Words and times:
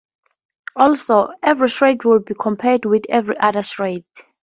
Also, 0.75 1.29
every 1.43 1.67
shred 1.67 2.03
would 2.05 2.25
be 2.25 2.33
compared 2.33 2.85
with 2.85 3.03
every 3.07 3.37
other 3.37 3.61
shred. 3.61 4.03